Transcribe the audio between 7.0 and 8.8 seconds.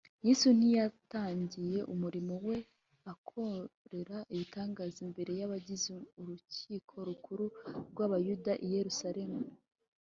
Rukuru rw’Abayuda i